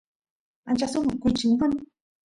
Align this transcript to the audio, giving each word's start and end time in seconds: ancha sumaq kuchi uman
ancha 0.69 0.87
sumaq 0.87 1.15
kuchi 1.23 1.43
uman 1.53 1.71